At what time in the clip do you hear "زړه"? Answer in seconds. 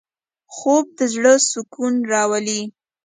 1.13-1.33